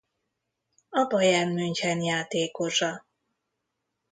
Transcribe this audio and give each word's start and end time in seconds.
A 0.89 1.03
Bayern 1.07 1.53
München 1.53 2.01
játékosa. 2.01 3.05